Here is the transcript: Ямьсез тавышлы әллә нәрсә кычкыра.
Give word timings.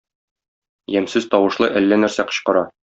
Ямьсез 1.01 1.29
тавышлы 1.35 1.71
әллә 1.83 2.03
нәрсә 2.05 2.31
кычкыра. 2.33 2.69